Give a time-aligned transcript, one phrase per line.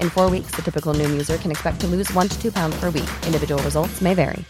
[0.00, 2.78] In four weeks, the typical Noom user can expect to lose one to two pounds
[2.78, 3.10] per week.
[3.26, 4.44] Individual results may vary.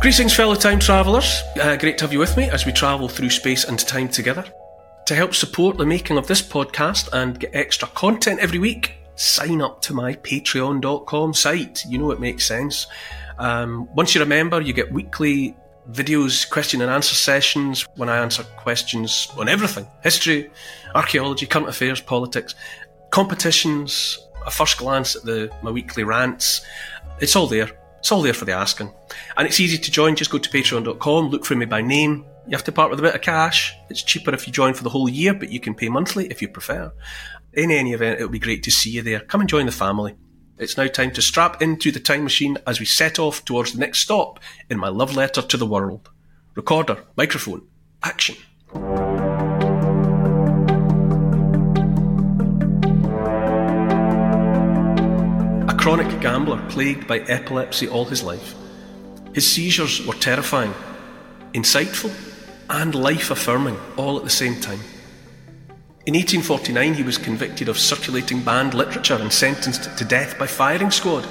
[0.00, 1.42] Greetings, fellow time travellers.
[1.60, 4.44] Uh, great to have you with me as we travel through space and time together.
[5.06, 9.60] To help support the making of this podcast and get extra content every week, sign
[9.60, 11.84] up to my patreon.com site.
[11.86, 12.86] You know it makes sense.
[13.38, 15.56] Um, once you're a member, you get weekly
[15.90, 20.50] videos, question and answer sessions when I answer questions on everything history,
[20.94, 22.54] archaeology, current affairs, politics,
[23.10, 26.60] competitions, a first glance at the my weekly rants.
[27.20, 27.70] It's all there.
[27.98, 28.92] It's all there for the asking.
[29.36, 30.14] And it's easy to join.
[30.14, 32.24] Just go to patreon.com, look for me by name.
[32.46, 33.74] You have to part with a bit of cash.
[33.90, 36.40] It's cheaper if you join for the whole year, but you can pay monthly if
[36.40, 36.92] you prefer.
[37.52, 39.20] In any event, it would be great to see you there.
[39.20, 40.14] Come and join the family.
[40.58, 43.78] It's now time to strap into the time machine as we set off towards the
[43.78, 46.10] next stop in my love letter to the world.
[46.56, 47.62] Recorder, microphone,
[48.02, 48.34] action.
[55.68, 58.56] A chronic gambler plagued by epilepsy all his life.
[59.34, 60.74] His seizures were terrifying,
[61.52, 62.12] insightful,
[62.68, 64.80] and life affirming all at the same time.
[66.08, 70.90] In 1849, he was convicted of circulating banned literature and sentenced to death by firing
[70.90, 71.28] squad.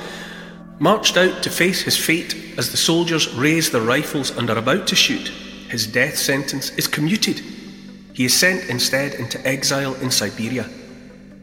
[0.77, 4.85] Marched out to face his fate as the soldiers raise their rifles and are about
[4.85, 5.29] to shoot,
[5.67, 7.41] his death sentence is commuted.
[8.13, 10.69] He is sent instead into exile in Siberia.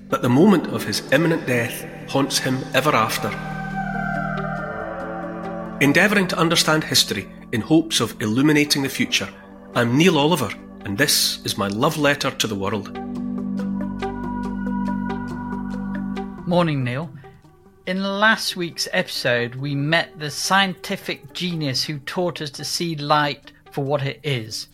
[0.09, 3.31] But the moment of his imminent death haunts him ever after.
[5.81, 9.29] Endeavouring to understand history in hopes of illuminating the future,
[9.75, 10.51] I'm Neil Oliver,
[10.85, 12.97] and this is my love letter to the world.
[16.47, 17.09] Morning, Neil.
[17.87, 23.53] In last week's episode, we met the scientific genius who taught us to see light
[23.71, 24.69] for what it is.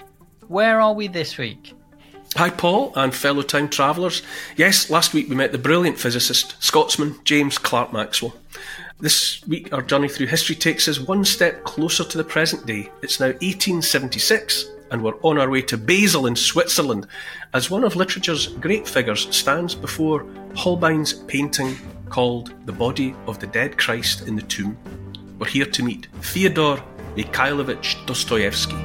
[0.49, 1.75] Where are we this week?
[2.35, 4.23] Hi, Paul, and fellow time travellers.
[4.57, 8.35] Yes, last week we met the brilliant physicist, Scotsman James Clerk Maxwell.
[8.99, 12.91] This week, our journey through history takes us one step closer to the present day.
[13.01, 17.07] It's now 1876, and we're on our way to Basel in Switzerland
[17.55, 21.77] as one of literature's great figures stands before Holbein's painting
[22.09, 24.77] called The Body of the Dead Christ in the Tomb.
[25.39, 26.83] We're here to meet Fyodor
[27.17, 28.77] Mikhailovich Dostoevsky.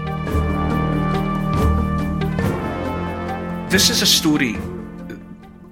[3.69, 4.53] This is a story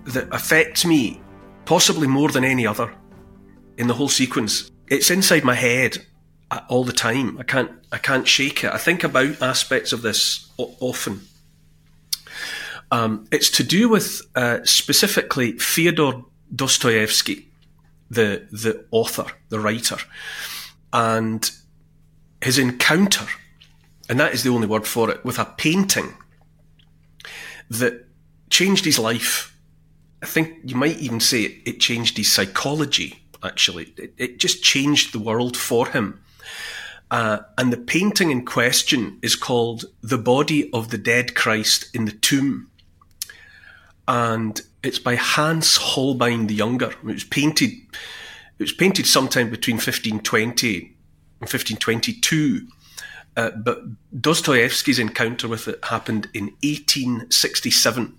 [0.05, 1.21] that affects me
[1.65, 2.93] possibly more than any other
[3.77, 4.69] in the whole sequence.
[4.87, 6.05] It's inside my head
[6.69, 7.37] all the time.
[7.37, 8.73] I can't I can't shake it.
[8.73, 11.21] I think about aspects of this often.
[12.91, 16.21] Um, it's to do with uh, specifically Fyodor
[16.55, 17.47] Dostoevsky,
[18.09, 19.97] the the author, the writer,
[20.91, 21.49] and
[22.41, 23.25] his encounter,
[24.09, 26.13] and that is the only word for it, with a painting
[27.69, 28.05] that
[28.49, 29.57] changed his life.
[30.21, 33.19] I think you might even say it, it changed his psychology.
[33.43, 36.22] Actually, it, it just changed the world for him.
[37.11, 42.05] Uh, and the painting in question is called The Body of the Dead Christ in
[42.05, 42.71] the Tomb.
[44.07, 46.91] And it's by Hans Holbein the Younger.
[46.91, 47.71] It was painted
[48.59, 52.67] it was painted sometime between 1520 and 1522.
[53.35, 53.79] Uh, but
[54.21, 58.15] Dostoevsky's encounter with it happened in 1867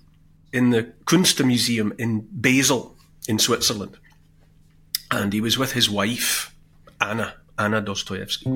[0.53, 2.97] in the Kunstmuseum in Basel
[3.29, 3.97] in Switzerland.
[5.11, 6.55] And he was with his wife,
[7.01, 8.51] Anna, Anna Dostoevsky.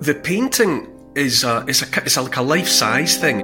[0.00, 3.42] The painting is a, it's a it's a, like a life size thing.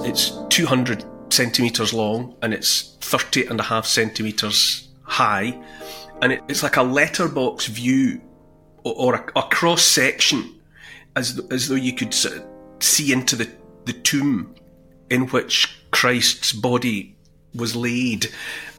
[0.00, 5.60] It's 200 centimeters long and it's 30 and a half centimeters high,
[6.22, 8.20] and it, it's like a letterbox view
[8.84, 10.60] or, or a, a cross section,
[11.16, 12.44] as as though you could sort of
[12.80, 13.50] see into the
[13.84, 14.54] the tomb
[15.10, 17.16] in which Christ's body
[17.54, 18.28] was laid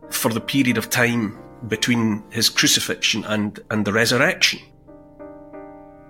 [0.09, 1.37] for the period of time
[1.67, 4.59] between his crucifixion and, and the resurrection.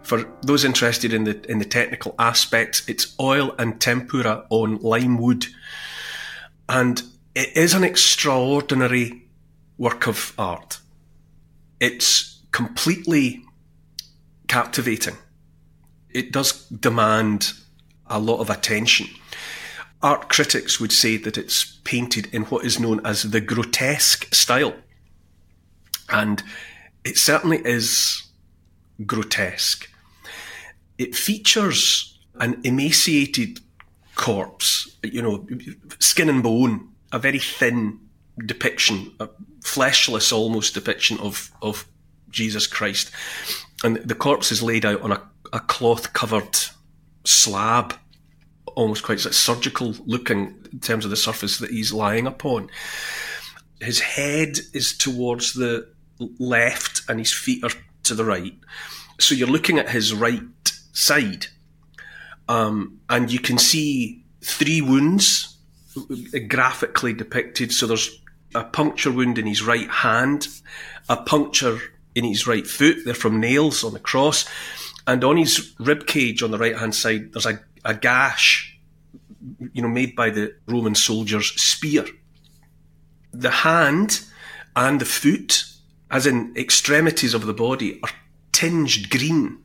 [0.04, 5.18] For those interested in the in the technical aspects, it's oil and tempera on lime
[5.20, 5.46] wood.
[6.68, 7.04] And
[7.36, 9.30] it is an extraordinary
[9.78, 10.80] work of art.
[11.80, 13.44] It's completely
[14.48, 15.18] captivating.
[16.10, 17.54] It does demand
[18.08, 19.08] a lot of attention.
[20.04, 24.74] Art critics would say that it's painted in what is known as the grotesque style.
[26.10, 26.42] And
[27.04, 28.24] it certainly is
[29.06, 29.90] grotesque.
[30.98, 33.60] It features an emaciated
[34.16, 35.48] corpse, you know,
[36.00, 38.00] skin and bone, a very thin
[38.46, 39.30] depiction, a
[39.64, 41.86] fleshless almost depiction of, of
[42.30, 43.12] Jesus Christ.
[43.84, 45.22] And the corpse is laid out on a,
[45.54, 46.58] a cloth covered
[47.24, 47.94] slab
[48.76, 52.70] almost quite surgical looking in terms of the surface that he's lying upon.
[53.80, 55.88] His head is towards the
[56.40, 57.72] left and his feet are
[58.04, 58.54] to the right.
[59.20, 60.42] So you're looking at his right
[60.94, 61.48] side.
[62.48, 65.58] Um, and you can see three wounds
[66.48, 67.72] graphically depicted.
[67.72, 68.22] So there's
[68.54, 70.48] a puncture wound in his right hand,
[71.10, 71.80] a puncture
[72.16, 72.98] in his right foot.
[73.06, 74.46] They're from nails on the cross.
[75.08, 78.80] And on his rib cage on the right hand side, there's a a gash,
[79.74, 82.06] you know, made by the Roman soldier's spear.
[83.34, 84.22] The hand
[84.76, 85.66] and the foot,
[86.10, 88.10] as in extremities of the body, are
[88.52, 89.64] tinged green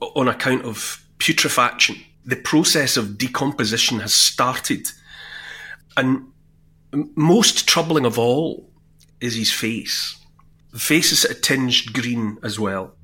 [0.00, 1.96] on account of putrefaction.
[2.24, 4.88] The process of decomposition has started.
[5.96, 6.26] And
[7.14, 8.70] most troubling of all
[9.20, 10.16] is his face.
[10.72, 12.94] The face is tinged green as well.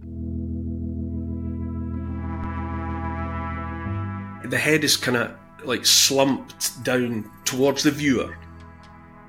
[4.51, 8.37] The head is kind of like slumped down towards the viewer.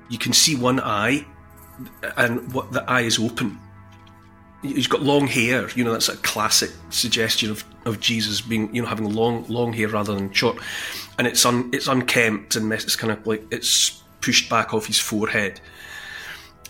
[0.08, 1.26] You can see one eye,
[2.16, 3.58] and what the eye is open.
[4.62, 5.68] He's got long hair.
[5.70, 9.72] You know that's a classic suggestion of, of Jesus being you know having long long
[9.72, 10.58] hair rather than short,
[11.18, 14.98] and it's un it's unkempt and it's kind of like it's pushed back off his
[14.98, 15.60] forehead.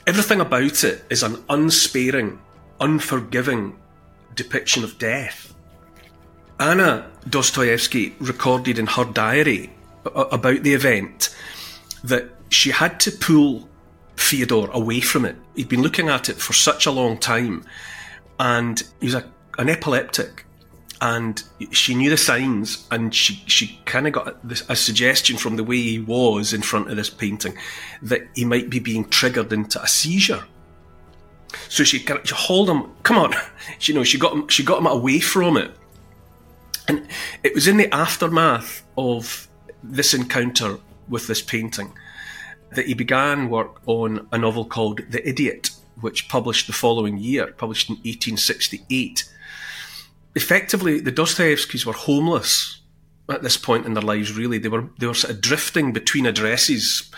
[0.07, 2.41] Everything about it is an unsparing,
[2.81, 3.79] unforgiving
[4.35, 5.52] depiction of death
[6.63, 9.73] Anna Dostoevsky recorded in her diary
[10.05, 11.35] about the event
[12.05, 13.69] that she had to pull
[14.15, 15.35] Fyodor away from it.
[15.57, 17.65] He'd been looking at it for such a long time,
[18.39, 19.29] and he was a,
[19.59, 20.47] an epileptic,
[21.01, 21.43] and
[21.73, 24.37] she knew the signs, and she, she kind of got a,
[24.69, 27.59] a suggestion from the way he was in front of this painting
[28.03, 30.45] that he might be being triggered into a seizure.
[31.69, 32.93] So she she hauled him.
[33.03, 33.35] Come on,
[33.81, 34.47] you know, she got him.
[34.47, 35.73] She got him away from it
[36.89, 37.07] and
[37.43, 39.49] it was in the aftermath of
[39.83, 41.93] this encounter with this painting
[42.75, 45.71] that he began work on a novel called The Idiot,
[46.01, 49.31] which published the following year, published in 1868.
[50.35, 52.81] Effectively, the Dostoevskys were homeless
[53.29, 54.59] at this point in their lives, really.
[54.59, 57.11] They were, they were sort of drifting between addresses,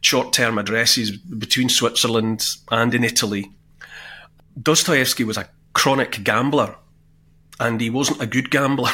[0.00, 3.52] short term addresses between Switzerland and in Italy.
[4.60, 6.76] Dostoevsky was a chronic gambler,
[7.60, 8.90] and he wasn't a good gambler.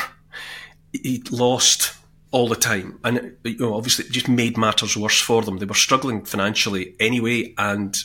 [1.03, 1.95] He lost
[2.31, 5.59] all the time, and you know, obviously, it just made matters worse for them.
[5.59, 7.97] They were struggling financially anyway, and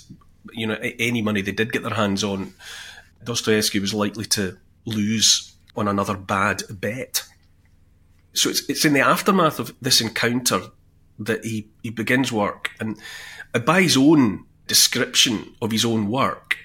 [0.53, 2.53] you know, any money they did get their hands on,
[3.23, 7.23] Dostoevsky was likely to lose on another bad bet.
[8.33, 10.61] So it's it's in the aftermath of this encounter
[11.19, 12.97] that he he begins work, and
[13.65, 16.57] by his own description of his own work,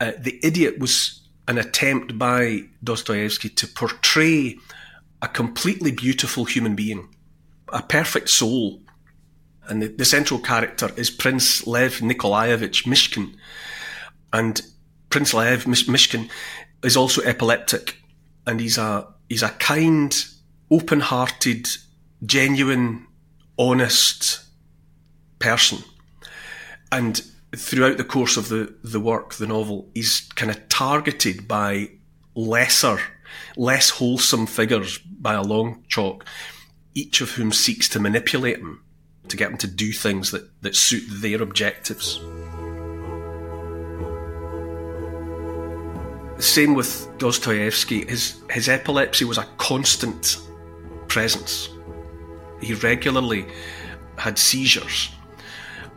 [0.00, 4.56] uh, the idiot was an attempt by Dostoevsky to portray
[5.22, 7.08] a completely beautiful human being,
[7.72, 8.82] a perfect soul.
[9.68, 13.36] And the, the central character is Prince Lev Nikolaevich Mishkin.
[14.32, 14.60] And
[15.08, 16.28] Prince Lev Mishkin
[16.82, 17.96] is also epileptic.
[18.46, 20.12] And he's a, he's a kind,
[20.70, 21.68] open hearted,
[22.26, 23.06] genuine,
[23.56, 24.44] honest
[25.38, 25.78] person.
[26.90, 27.22] And
[27.54, 31.90] throughout the course of the, the work, the novel, he's kind of targeted by
[32.34, 32.98] lesser
[33.56, 36.24] less wholesome figures by a long chalk,
[36.94, 38.82] each of whom seeks to manipulate him
[39.28, 42.20] to get him to do things that, that suit their objectives.
[46.38, 48.04] Same with Dostoevsky.
[48.04, 50.38] His his epilepsy was a constant
[51.06, 51.68] presence.
[52.60, 53.46] He regularly
[54.18, 55.10] had seizures.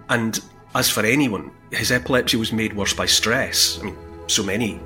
[0.09, 0.39] And
[0.75, 3.79] as for anyone, his epilepsy was made worse by stress.
[3.79, 4.79] I mean, so many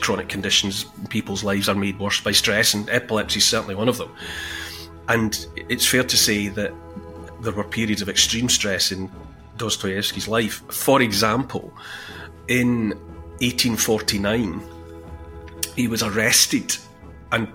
[0.00, 3.98] chronic conditions people's lives are made worse by stress, and epilepsy is certainly one of
[3.98, 4.10] them.
[5.08, 6.72] And it's fair to say that
[7.40, 9.10] there were periods of extreme stress in
[9.56, 10.62] Dostoevsky's life.
[10.72, 11.72] For example,
[12.48, 12.90] in
[13.40, 14.62] 1849,
[15.76, 16.76] he was arrested
[17.32, 17.48] and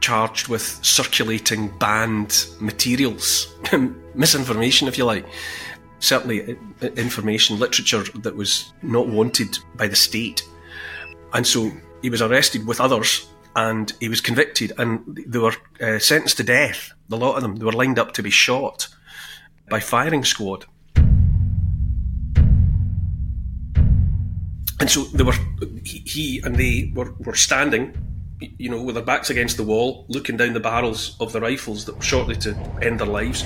[0.00, 3.54] charged with circulating banned materials,
[4.14, 5.26] misinformation, if you like.
[6.00, 10.42] Certainly, uh, information, literature that was not wanted by the state.
[11.32, 11.70] And so
[12.02, 16.44] he was arrested with others and he was convicted and they were uh, sentenced to
[16.44, 16.92] death.
[17.10, 18.88] A lot of them, they were lined up to be shot
[19.68, 20.64] by firing squad.
[24.80, 25.34] And so they were,
[25.84, 27.96] he, he and they were, were standing,
[28.40, 31.84] you know, with their backs against the wall, looking down the barrels of the rifles
[31.86, 33.42] that were shortly to end their lives.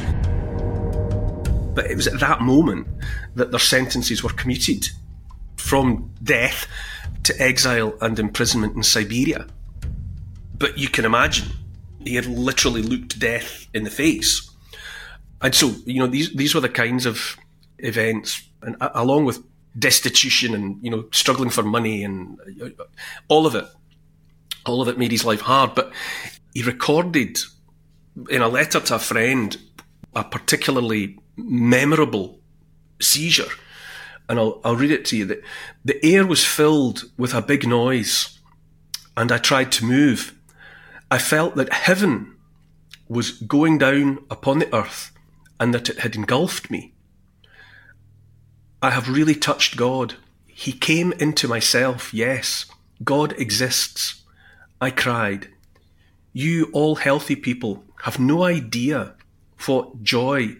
[1.74, 2.86] But it was at that moment
[3.34, 4.88] that their sentences were commuted
[5.56, 6.66] from death
[7.24, 9.46] to exile and imprisonment in Siberia.
[10.56, 11.48] But you can imagine,
[12.04, 14.50] he had literally looked death in the face.
[15.40, 17.36] And so, you know, these, these were the kinds of
[17.78, 19.42] events, and along with
[19.78, 22.68] destitution and, you know, struggling for money and uh,
[23.28, 23.64] all of it,
[24.66, 25.74] all of it made his life hard.
[25.74, 25.92] But
[26.54, 27.38] he recorded
[28.30, 29.56] in a letter to a friend
[30.14, 32.38] a particularly memorable
[33.00, 33.50] seizure
[34.32, 35.26] and I'll, I'll read it to you.
[35.26, 35.42] The,
[35.84, 38.38] the air was filled with a big noise,
[39.14, 40.34] and I tried to move.
[41.10, 42.34] I felt that heaven
[43.10, 45.12] was going down upon the earth
[45.60, 46.94] and that it had engulfed me.
[48.80, 50.14] I have really touched God.
[50.46, 52.64] He came into myself, yes.
[53.04, 54.22] God exists.
[54.80, 55.48] I cried.
[56.32, 59.14] You all healthy people have no idea
[59.66, 60.56] what joy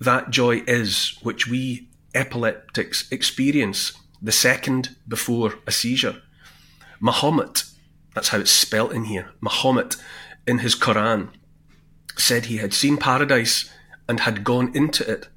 [0.00, 3.92] that joy is which we epileptics experience
[4.22, 6.22] the second before a seizure.
[7.00, 7.62] Muhammad,
[8.14, 9.96] that's how it's spelt in here, Muhammad
[10.46, 11.30] in his Quran
[12.16, 13.70] said he had seen paradise
[14.08, 15.28] and had gone into it.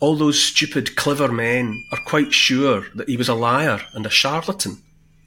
[0.00, 4.10] All those stupid, clever men are quite sure that he was a liar and a
[4.10, 4.82] charlatan.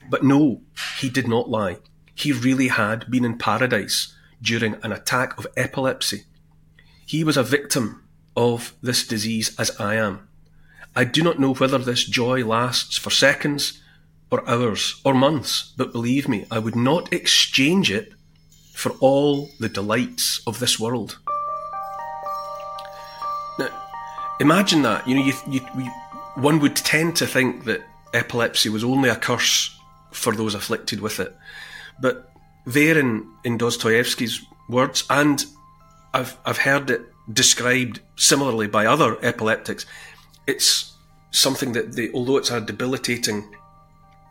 [0.10, 0.62] But no,
[1.00, 1.78] he did not lie.
[2.16, 6.24] He really had been in paradise during an attack of epilepsy.
[7.06, 10.30] He was a victim of this disease as I am.
[10.96, 13.82] I do not know whether this joy lasts for seconds
[14.30, 18.14] or hours or months, but believe me, I would not exchange it
[18.74, 21.18] for all the delights of this world.
[23.60, 23.70] Now,
[24.40, 25.08] imagine that.
[25.08, 25.92] You know, you, you, you,
[26.36, 27.82] one would tend to think that
[28.14, 29.78] epilepsy was only a curse
[30.12, 31.36] for those afflicted with it.
[32.02, 32.32] But
[32.66, 35.46] there in, in Dostoevsky's words, and
[36.14, 39.86] I've, I've heard it described similarly by other epileptics,
[40.48, 40.94] it's
[41.32, 43.56] something that they, although it's a debilitating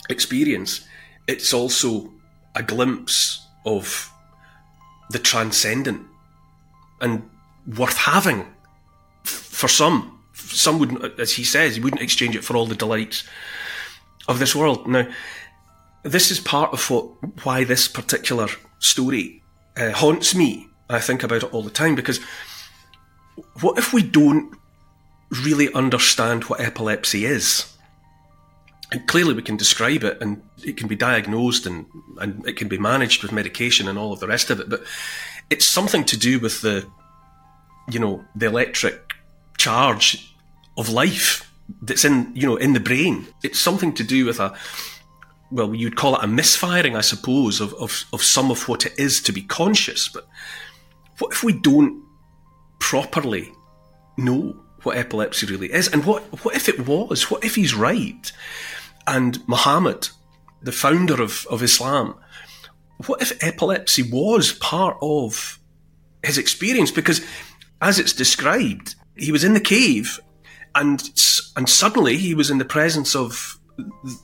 [0.08, 0.86] experience,
[1.26, 2.12] it's also
[2.54, 4.10] a glimpse of
[5.10, 6.06] the transcendent
[7.00, 7.28] and
[7.76, 8.46] worth having
[9.24, 10.18] for some.
[10.32, 13.24] Some wouldn't, as he says, he wouldn't exchange it for all the delights
[14.28, 14.86] of this world.
[14.86, 15.06] Now,
[16.02, 18.48] this is part of what why this particular
[18.78, 19.42] story
[19.76, 20.66] uh, haunts me.
[20.88, 22.20] I think about it all the time because
[23.60, 24.54] what if we don't
[25.30, 27.72] really understand what epilepsy is.
[28.92, 31.86] And clearly, we can describe it and it can be diagnosed and,
[32.20, 34.68] and it can be managed with medication and all of the rest of it.
[34.68, 34.82] But
[35.48, 36.86] it's something to do with the,
[37.88, 39.12] you know, the electric
[39.58, 40.34] charge
[40.76, 41.48] of life
[41.82, 43.28] that's in, you know, in the brain.
[43.44, 44.56] It's something to do with a,
[45.52, 48.98] well, you'd call it a misfiring, I suppose, of, of, of some of what it
[48.98, 50.08] is to be conscious.
[50.08, 50.26] But
[51.18, 52.02] what if we don't
[52.80, 53.52] properly
[54.16, 55.88] know what epilepsy really is.
[55.88, 57.30] And what, what if it was?
[57.30, 58.32] What if he's right?
[59.06, 60.08] And Muhammad,
[60.62, 62.14] the founder of, of Islam,
[63.06, 65.58] what if epilepsy was part of
[66.22, 66.90] his experience?
[66.90, 67.24] Because
[67.80, 70.20] as it's described, he was in the cave
[70.74, 71.00] and,
[71.56, 73.58] and suddenly he was in the presence of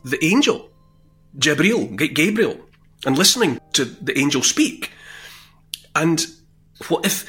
[0.04, 0.70] the angel,
[1.38, 2.60] Gabriel, Gabriel,
[3.04, 4.90] and listening to the angel speak.
[5.94, 6.26] And
[6.88, 7.28] what if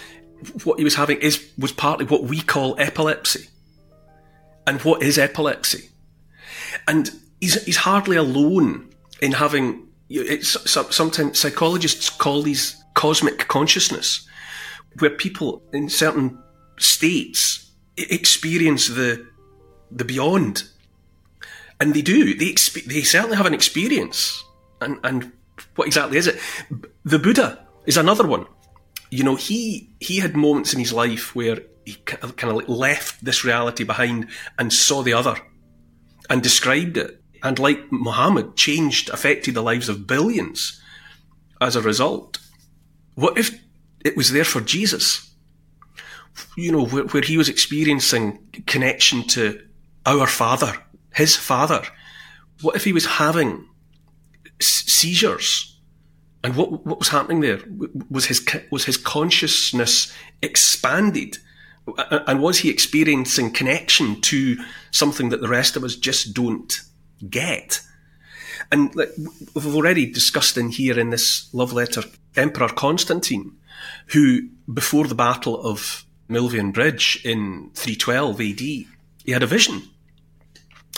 [0.63, 3.47] what he was having is was partly what we call epilepsy.
[4.65, 5.89] And what is epilepsy?
[6.87, 8.89] And he's he's hardly alone
[9.21, 9.87] in having.
[10.09, 14.27] It's sometimes psychologists call these cosmic consciousness,
[14.99, 16.37] where people in certain
[16.77, 19.25] states experience the
[19.91, 20.63] the beyond,
[21.79, 22.33] and they do.
[22.33, 24.43] They exp- they certainly have an experience.
[24.81, 25.31] And and
[25.75, 26.39] what exactly is it?
[27.03, 28.45] The Buddha is another one
[29.09, 33.23] you know, he he had moments in his life where he kind of like left
[33.23, 34.27] this reality behind
[34.59, 35.37] and saw the other
[36.29, 37.21] and described it.
[37.43, 40.81] And like Muhammad, changed, affected the lives of billions
[41.61, 42.39] as a result.
[43.15, 43.57] What if
[44.03, 45.33] it was there for Jesus?
[46.57, 49.65] You know, where, where he was experiencing connection to
[50.05, 50.73] our Father,
[51.13, 51.83] his Father.
[52.61, 53.67] What if he was having
[54.59, 55.76] seizures?
[56.43, 57.59] And what what was happening there?
[58.09, 61.37] Was his was his consciousness expanded,
[62.09, 64.57] and was he experiencing connection to
[64.91, 66.81] something that the rest of us just don't
[67.29, 67.81] get?
[68.71, 72.03] And we've already discussed in here in this love letter,
[72.35, 73.57] Emperor Constantine,
[74.07, 78.87] who before the Battle of Milvian Bridge in 312 AD, he
[79.27, 79.83] had a vision,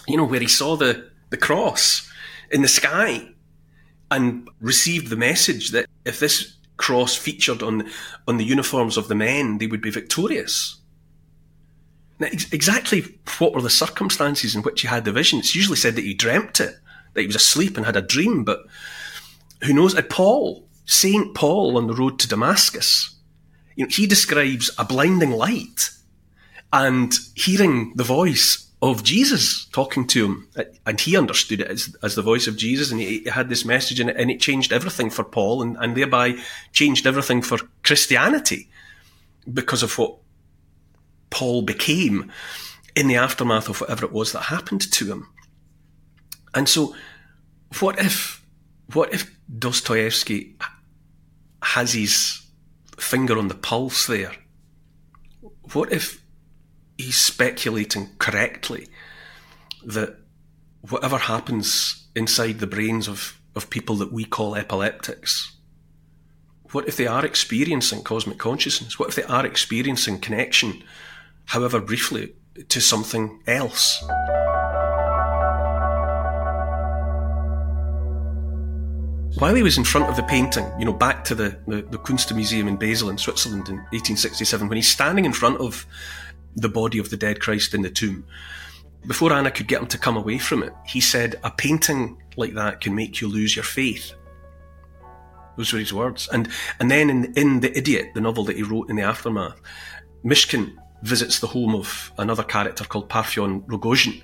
[0.08, 2.12] you know, where he saw the, the cross
[2.52, 3.30] in the sky
[4.12, 7.90] and received the message that if this cross featured on
[8.28, 10.78] on the uniforms of the men, they would be victorious.
[12.20, 15.40] Now, ex- exactly what were the circumstances in which he had the vision?
[15.40, 16.76] It's usually said that he dreamt it,
[17.14, 18.66] that he was asleep and had a dream, but
[19.64, 19.94] who knows?
[19.94, 23.16] And Paul, Saint Paul, on the road to Damascus,
[23.76, 25.92] you know, he describes a blinding light
[26.72, 30.48] and hearing the voice of Jesus talking to him,
[30.86, 34.00] and he understood it as, as the voice of Jesus, and he, had this message
[34.00, 36.38] it, and it changed everything for Paul, and, and thereby
[36.72, 38.70] changed everything for Christianity
[39.52, 40.16] because of what
[41.30, 42.32] Paul became
[42.96, 45.28] in the aftermath of whatever it was that happened to him.
[46.54, 46.96] And so,
[47.80, 48.46] what if,
[48.94, 50.56] what if Dostoevsky
[51.62, 52.42] has his
[52.98, 54.32] finger on the pulse there?
[55.74, 56.19] What if
[57.00, 58.90] he's speculating correctly
[59.86, 60.18] that
[60.90, 65.56] whatever happens inside the brains of, of people that we call epileptics,
[66.72, 69.00] what if they are experiencing cosmic consciousness?
[69.00, 70.84] What if they are experiencing connection,
[71.46, 72.34] however briefly,
[72.68, 74.04] to something else?
[79.38, 81.98] While he was in front of the painting, you know, back to the, the, the
[81.98, 85.86] Kunstmuseum in Basel in Switzerland in 1867, when he's standing in front of
[86.56, 88.26] the body of the dead Christ in the tomb.
[89.08, 92.54] Before Anna could get him to come away from it, he said, A painting like
[92.54, 94.14] that can make you lose your faith.
[95.56, 96.30] Those were his words.
[96.32, 99.60] And and then in, in The Idiot, the novel that he wrote in the aftermath,
[100.24, 104.22] Mishkin visits the home of another character called Parfyon Rogozhin.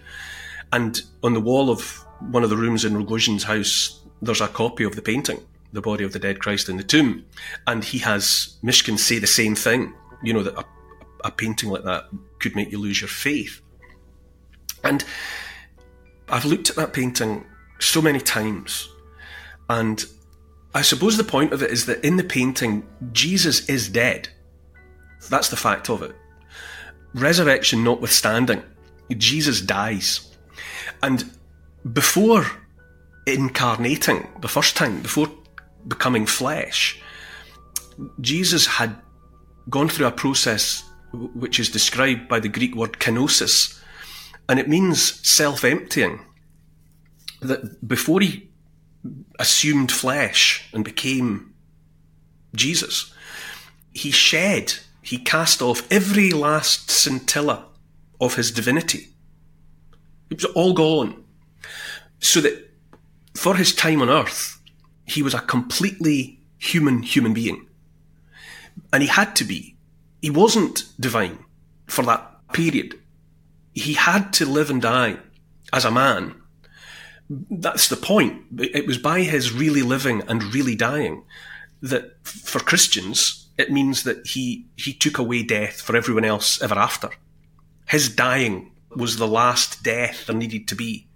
[0.74, 4.84] And on the wall of one of the rooms in Rogozhin's house, there's a copy
[4.84, 5.40] of the painting,
[5.74, 7.26] the body of the dead Christ in the tomb.
[7.68, 10.66] And he has Mishkin say the same thing, you know, that a
[11.26, 12.06] a painting like that
[12.40, 13.62] could make you lose your faith.
[14.84, 15.04] And
[16.30, 17.44] I've looked at that painting
[17.80, 18.88] so many times,
[19.70, 20.06] and
[20.74, 24.30] I suppose the point of it is that in the painting, Jesus is dead.
[25.30, 26.16] That's the fact of it.
[27.16, 28.62] Resurrection notwithstanding,
[29.18, 30.36] Jesus dies.
[31.02, 31.32] And
[31.94, 32.46] before
[33.26, 35.30] incarnating the first time, before
[35.88, 37.02] becoming flesh,
[38.22, 38.96] Jesus had
[39.70, 40.84] gone through a process
[41.16, 43.80] which is described by the Greek word kenosis,
[44.48, 46.22] and it means self emptying.
[47.42, 48.50] That before he
[49.40, 51.54] assumed flesh and became
[52.56, 53.14] Jesus,
[53.94, 57.66] he shed, he cast off every last scintilla
[58.20, 59.10] of his divinity.
[60.30, 61.24] It was all gone.
[62.20, 62.72] So that
[63.36, 64.60] for his time on earth,
[65.06, 67.68] he was a completely human human being.
[68.92, 69.75] And he had to be
[70.22, 71.46] he wasn't divine
[71.88, 73.00] for that period.
[73.74, 75.18] He had to live and die
[75.74, 76.36] as a man.
[77.30, 78.44] That's the point.
[78.58, 81.24] It was by his really living and really dying
[81.82, 86.76] that for Christians, it means that he, he took away death for everyone else ever
[86.76, 87.10] after.
[87.88, 91.08] His dying was the last death there needed to be.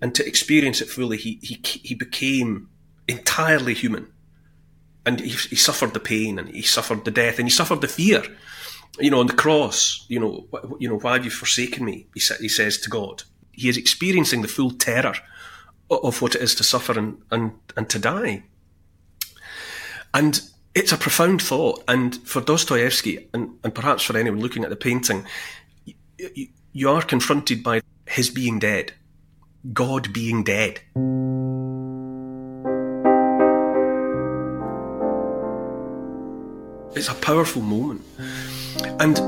[0.00, 2.68] And to experience it fully, he, he, he became
[3.08, 4.08] entirely human
[5.04, 7.88] and he, he suffered the pain and he suffered the death and he suffered the
[7.88, 8.22] fear.
[8.98, 10.46] You know, on the cross, you know,
[10.78, 12.06] you know, why have you forsaken me?
[12.14, 13.22] He, sa- he says to God.
[13.52, 15.14] He is experiencing the full terror
[15.90, 18.44] of what it is to suffer and, and, and to die.
[20.14, 20.40] And
[20.74, 21.82] it's a profound thought.
[21.88, 25.26] And for Dostoevsky, and, and perhaps for anyone looking at the painting,
[25.84, 28.92] you, you are confronted by his being dead,
[29.72, 30.80] God being dead.
[36.94, 38.02] It's a powerful moment.
[39.00, 39.18] And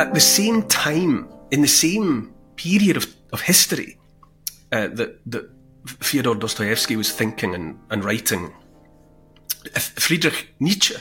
[0.00, 3.98] at the same time, in the same period of, of history
[4.72, 5.48] uh, that, that
[5.86, 8.52] Fyodor Dostoevsky was thinking and, and writing,
[9.74, 10.96] Friedrich Nietzsche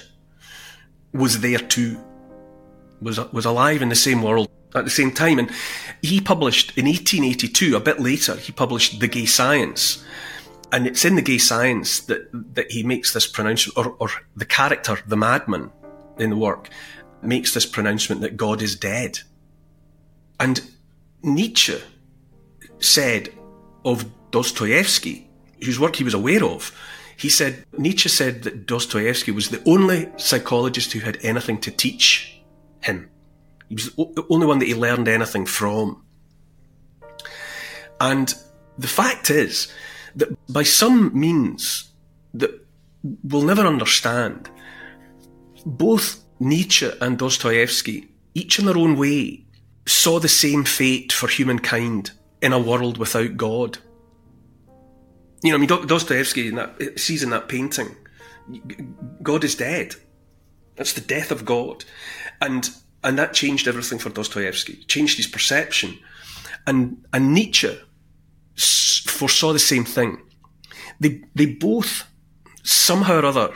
[1.14, 2.00] was there too,
[3.02, 5.40] was, was alive in the same world at the same time.
[5.40, 5.50] And
[6.04, 10.04] he published in 1882, a bit later, he published The Gay Science.
[10.72, 14.46] And it's in The Gay Science that, that he makes this pronouncement, or, or the
[14.46, 15.72] character, the madman
[16.22, 16.70] in the work,
[17.22, 19.20] makes this pronouncement that God is dead.
[20.40, 20.62] And
[21.24, 21.78] Nietzsche
[22.80, 23.30] said
[23.86, 25.30] of Dostoevsky,
[25.64, 26.76] whose work he was aware of,
[27.18, 32.42] he said, Nietzsche said that Dostoevsky was the only psychologist who had anything to teach
[32.80, 33.10] him.
[33.70, 36.04] He was the only one that he learned anything from.
[38.00, 38.34] And
[38.78, 39.72] the fact is
[40.16, 41.92] that by some means
[42.34, 42.66] that
[43.24, 44.50] we'll never understand,
[45.66, 49.46] both Nietzsche and Dostoevsky, each in their own way,
[49.86, 53.78] saw the same fate for humankind in a world without God.
[55.44, 57.96] You know, I mean, Dostoevsky in that, sees in that painting,
[59.24, 59.96] God is dead.
[60.76, 61.84] That's the death of God.
[62.42, 62.70] And
[63.04, 65.98] and that changed everything for Dostoevsky, changed his perception.
[66.68, 67.80] And, and Nietzsche
[68.56, 70.22] foresaw the same thing.
[71.00, 72.08] They, they both,
[72.64, 73.54] somehow or other,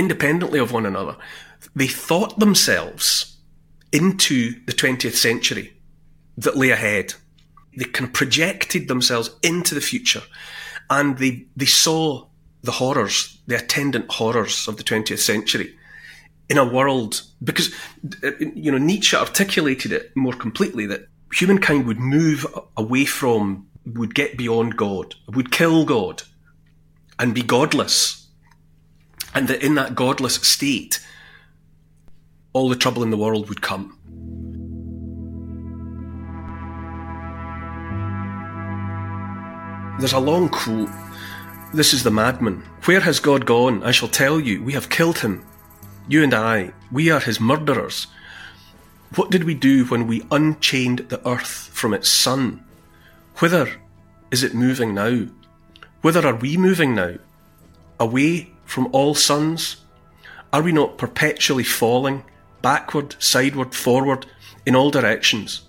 [0.00, 1.16] independently of one another,
[1.76, 3.36] they thought themselves
[3.92, 5.72] into the 20th century
[6.36, 7.14] that lay ahead.
[7.76, 10.22] They kind of projected themselves into the future
[10.88, 12.26] and they, they saw
[12.62, 15.76] the horrors, the attendant horrors of the 20th century
[16.48, 17.72] in a world, because,
[18.24, 22.44] uh, you know, Nietzsche articulated it more completely that humankind would move
[22.76, 26.24] away from, would get beyond God, would kill God
[27.20, 28.19] and be godless.
[29.34, 31.00] And that in that godless state,
[32.52, 33.96] all the trouble in the world would come.
[39.98, 40.88] There's a long quote.
[41.74, 42.62] This is the madman.
[42.84, 43.82] Where has God gone?
[43.82, 44.62] I shall tell you.
[44.62, 45.44] We have killed him.
[46.08, 48.06] You and I, we are his murderers.
[49.14, 52.64] What did we do when we unchained the earth from its sun?
[53.36, 53.68] Whither
[54.30, 55.26] is it moving now?
[56.00, 57.16] Whither are we moving now?
[57.98, 59.78] Away from all suns?
[60.52, 62.22] Are we not perpetually falling,
[62.62, 64.26] backward, sideward, forward,
[64.64, 65.62] in all directions?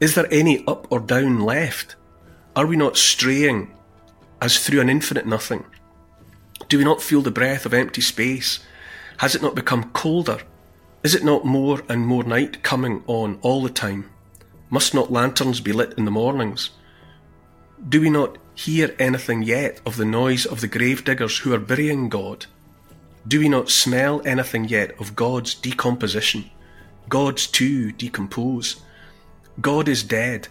[0.00, 1.96] Is there any up or down left?
[2.56, 3.70] Are we not straying
[4.40, 5.64] as through an infinite nothing?
[6.68, 8.60] Do we not feel the breath of empty space?
[9.18, 10.40] Has it not become colder?
[11.02, 14.10] Is it not more and more night coming on all the time?
[14.70, 16.70] Must not lanterns be lit in the mornings?
[17.88, 21.60] Do we not hear anything yet of the noise of the grave diggers who are
[21.60, 22.46] burying God?
[23.26, 26.50] Do we not smell anything yet of God's decomposition?
[27.08, 28.82] Gods too decompose.
[29.60, 30.48] God is dead,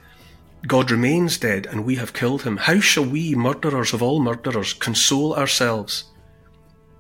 [0.66, 2.58] God remains dead, and we have killed him.
[2.58, 6.06] How shall we, murderers of all murderers, console ourselves?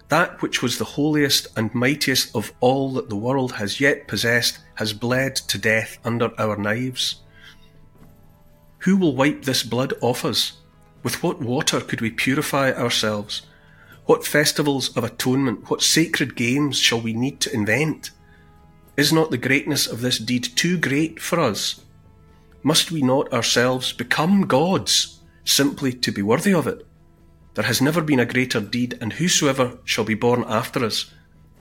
[0.10, 4.60] That which was the holiest and mightiest of all that the world has yet possessed
[4.76, 7.24] has bled to death under our knives.
[8.80, 10.54] Who will wipe this blood off us?
[11.04, 13.44] With what water could we purify ourselves?
[14.06, 18.12] What festivals of atonement, what sacred games shall we need to invent?
[18.96, 21.82] Is not the greatness of this deed too great for us?
[22.64, 26.86] Must we not ourselves become gods simply to be worthy of it?
[27.54, 31.12] There has never been a greater deed, and whosoever shall be born after us,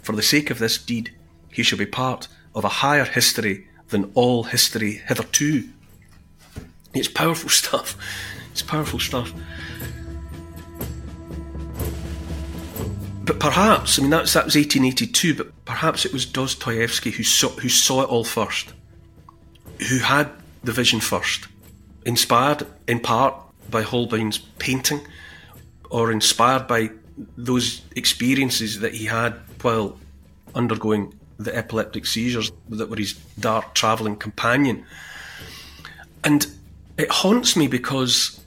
[0.02, 1.14] for the sake of this deed,
[1.50, 5.68] he shall be part of a higher history than all history hitherto.
[6.94, 7.96] It's powerful stuff.
[8.56, 9.34] It's powerful stuff.
[13.26, 17.50] But perhaps, I mean, that's, that was 1882, but perhaps it was Dostoevsky who saw,
[17.50, 18.72] who saw it all first,
[19.90, 20.30] who had
[20.64, 21.48] the vision first,
[22.06, 23.34] inspired in part
[23.70, 25.06] by Holbein's painting,
[25.90, 26.92] or inspired by
[27.36, 29.98] those experiences that he had while
[30.54, 34.86] undergoing the epileptic seizures that were his dark travelling companion.
[36.24, 36.46] And
[36.96, 38.40] it haunts me because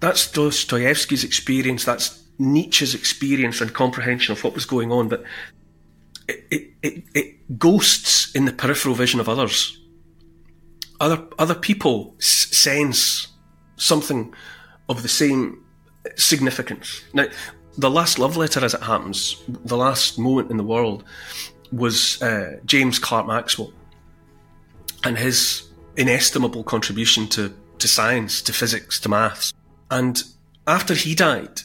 [0.00, 5.22] that's Dostoevsky's experience, that's Nietzsche's experience and comprehension of what was going on, but
[6.26, 9.80] it, it, it, it ghosts in the peripheral vision of others
[11.00, 13.28] other other people s- sense
[13.76, 14.34] something
[14.88, 15.64] of the same
[16.16, 17.02] significance.
[17.14, 17.26] Now,
[17.78, 21.04] the last love letter, as it happens, the last moment in the world,
[21.72, 23.72] was uh, James Clerk Maxwell
[25.04, 29.54] and his inestimable contribution to, to science, to physics, to maths.
[29.90, 30.22] And
[30.66, 31.62] after he died,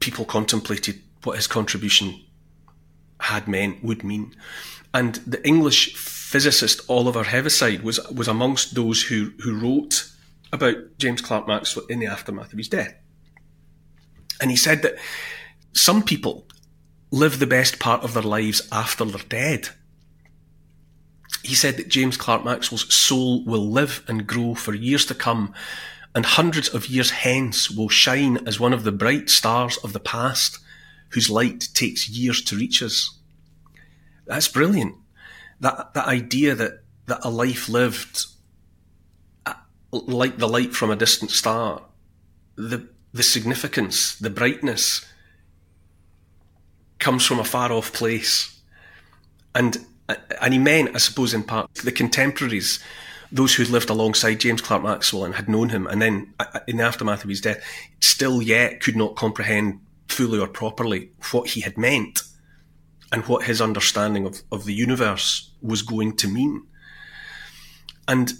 [0.00, 2.24] people contemplated what his contribution
[3.20, 4.34] had meant, would mean.
[4.94, 10.10] And the English physicist Oliver Heaviside was was amongst those who who wrote
[10.52, 12.94] about James Clerk Maxwell in the aftermath of his death.
[14.40, 14.96] And he said that
[15.72, 16.46] some people
[17.10, 19.70] live the best part of their lives after they're dead.
[21.42, 25.54] He said that James Clerk Maxwell's soul will live and grow for years to come,
[26.18, 30.00] and hundreds of years hence will shine as one of the bright stars of the
[30.00, 30.58] past,
[31.10, 33.16] whose light takes years to reach us.
[34.26, 34.96] That's brilliant.
[35.60, 38.26] That that idea that that a life lived
[39.46, 39.54] uh,
[39.92, 41.82] like the light from a distant star,
[42.56, 45.06] the the significance, the brightness
[46.98, 48.60] comes from a far off place.
[49.54, 49.86] And
[50.40, 52.80] and he meant, I suppose, in part, the contemporaries,
[53.30, 56.46] those who had lived alongside James Clerk Maxwell and had known him, and then uh,
[56.54, 57.62] uh, in the aftermath of his death,
[58.00, 62.22] still yet could not comprehend fully or properly what he had meant
[63.12, 66.66] and what his understanding of, of the universe was going to mean.
[68.06, 68.32] And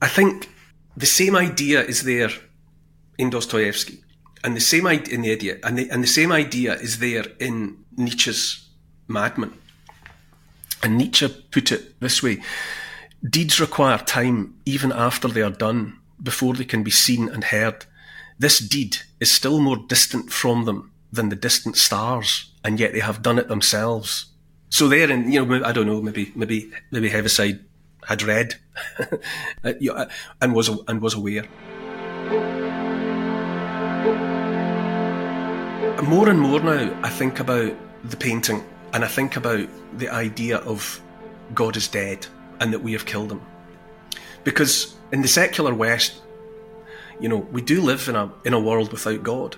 [0.00, 0.48] I think
[0.96, 2.30] the same idea is there
[3.18, 4.02] in Dostoevsky,
[4.44, 7.26] and the same idea in the idiot, and the, and the same idea is there
[7.38, 8.68] in Nietzsche's
[9.08, 9.58] Madman.
[10.82, 12.42] And Nietzsche put it this way:
[13.28, 17.86] deeds require time even after they are done, before they can be seen and heard.
[18.38, 23.00] This deed is still more distant from them than the distant stars, and yet they
[23.00, 24.26] have done it themselves.
[24.70, 27.60] So there, and you know, I don't know, maybe maybe maybe Heaviside
[28.06, 28.56] had read
[29.64, 30.06] uh,
[30.40, 31.44] and was and was aware.
[36.02, 37.72] More and more now, I think about
[38.04, 41.00] the painting and I think about the idea of
[41.54, 42.26] God is dead
[42.62, 43.42] and that we have killed him.
[44.44, 46.22] Because in the secular West,
[47.20, 49.56] you know, we do live in a, in a world without God.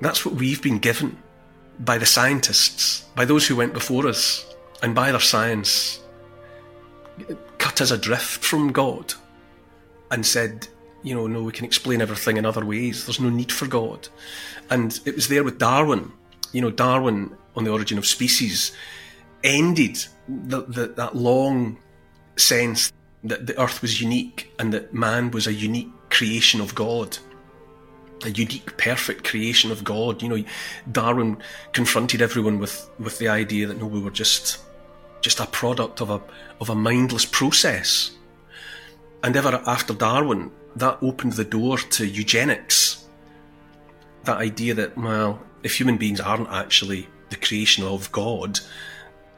[0.00, 1.22] That's what we've been given
[1.78, 4.44] by the scientists, by those who went before us,
[4.82, 6.00] and by their science,
[7.58, 9.14] cut us adrift from God
[10.10, 10.66] and said,
[11.04, 13.06] you know, no, we can explain everything in other ways.
[13.06, 14.08] There's no need for God.
[14.68, 16.12] And it was there with Darwin.
[16.52, 18.72] You know, Darwin on the origin of species
[19.44, 21.78] ended the, the, that long
[22.36, 22.92] sense
[23.24, 27.18] that the earth was unique and that man was a unique creation of God.
[28.24, 30.22] A unique, perfect creation of God.
[30.22, 30.44] You know,
[30.90, 31.38] Darwin
[31.72, 34.58] confronted everyone with, with the idea that no, we were just
[35.20, 36.20] just a product of a
[36.60, 38.12] of a mindless process.
[39.22, 43.04] And ever after Darwin, that opened the door to eugenics.
[44.24, 48.60] That idea that, well, if human beings aren't actually the creation of God,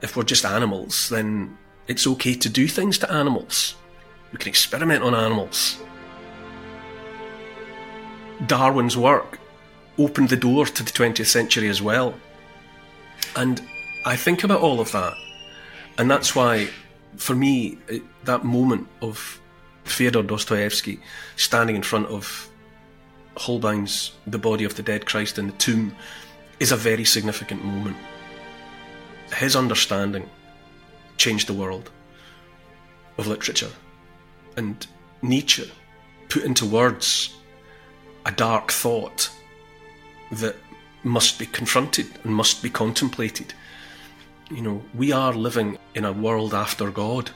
[0.02, 1.56] if we're just animals, then
[1.88, 3.74] it's okay to do things to animals.
[4.32, 5.78] We can experiment on animals.
[8.46, 9.38] Darwin's work
[9.98, 12.14] opened the door to the 20th century as well.
[13.36, 13.62] And
[14.04, 15.14] I think about all of that.
[15.98, 16.68] And that's why,
[17.16, 19.40] for me, it, that moment of
[19.84, 21.00] Fyodor Dostoevsky
[21.36, 22.48] standing in front of
[23.36, 25.94] Holbein's The Body of the Dead Christ in the Tomb
[26.60, 27.96] is a very significant moment.
[29.34, 30.28] His understanding
[31.22, 31.88] changed the world
[33.16, 33.70] of literature.
[34.56, 34.84] And
[35.22, 35.70] Nietzsche
[36.28, 37.36] put into words
[38.26, 39.30] a dark thought
[40.32, 40.56] that
[41.04, 43.54] must be confronted and must be contemplated.
[44.50, 47.30] You know, we are living in a world after God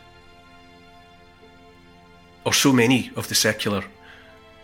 [2.45, 3.85] or so many of the secular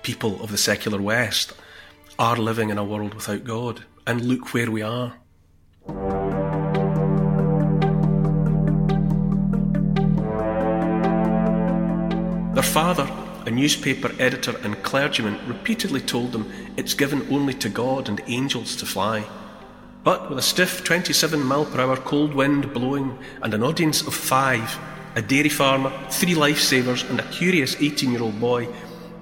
[0.02, 1.52] people of the secular West
[2.18, 3.84] are living in a world without God.
[4.04, 5.14] And look where we are.
[12.72, 13.06] Father,
[13.44, 18.76] a newspaper editor and clergyman, repeatedly told them it's given only to God and angels
[18.76, 19.26] to fly.
[20.02, 24.14] But with a stiff 27 mile per hour cold wind blowing and an audience of
[24.14, 24.78] five,
[25.16, 28.66] a dairy farmer, three lifesavers, and a curious 18 year old boy,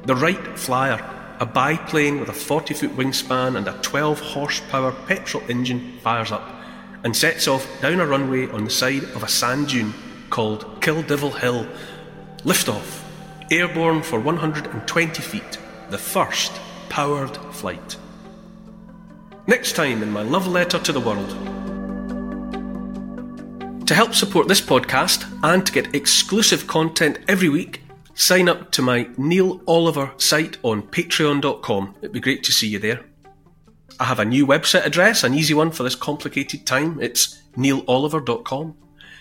[0.05, 1.05] the Wright Flyer,
[1.41, 6.49] a biplane with a 40 foot wingspan and a 12 horsepower petrol engine, fires up
[7.03, 9.93] and sets off down a runway on the side of a sand dune
[10.31, 11.67] called Kill Devil Hill.
[12.45, 13.10] Liftoff,
[13.51, 15.59] airborne for 120 feet,
[15.91, 16.53] the first
[16.89, 17.97] powered flight.
[19.47, 21.31] Next time in my love letter to the world.
[23.87, 27.83] To help support this podcast and to get exclusive content every week,
[28.15, 31.97] sign up to my Neil Oliver site on patreon.com.
[31.99, 33.01] It'd be great to see you there.
[33.99, 37.01] I have a new website address, an easy one for this complicated time.
[37.03, 38.77] It's neiloliver.com.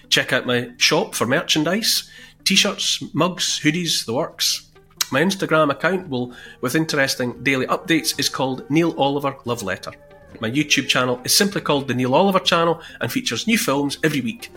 [0.09, 2.09] Check out my shop for merchandise
[2.49, 4.71] t shirts, mugs, hoodies, the works.
[5.11, 9.91] My Instagram account will, with interesting daily updates, is called Neil Oliver Love Letter.
[10.39, 14.21] My YouTube channel is simply called The Neil Oliver Channel and features new films every
[14.21, 14.51] week.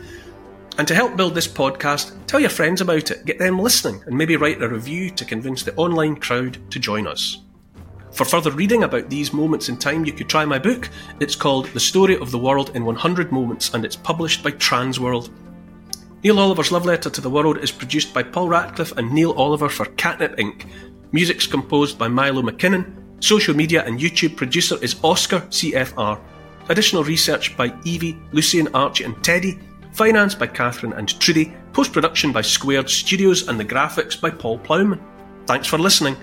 [0.79, 4.17] And to help build this podcast, tell your friends about it, get them listening, and
[4.17, 7.43] maybe write a review to convince the online crowd to join us.
[8.13, 10.89] For further reading about these moments in time, you could try my book.
[11.21, 15.29] It's called The Story of the World in 100 Moments, and it's published by Transworld.
[16.25, 19.69] Neil Oliver's Love Letter to the World is produced by Paul Ratcliffe and Neil Oliver
[19.69, 20.67] for Catnip Inc.
[21.11, 22.95] Music's composed by Milo McKinnon.
[23.19, 26.21] Social media and YouTube producer is Oscar CFR.
[26.69, 29.59] Additional research by Evie, Lucian, Archie, and Teddy.
[29.95, 31.53] Finance by Catherine and Trudy.
[31.73, 35.01] Post production by Squared Studios and the graphics by Paul Plowman.
[35.49, 36.17] Thanks for listening.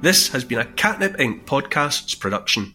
[0.00, 1.44] This has been a Catnip Inc.
[1.44, 2.74] podcasts production.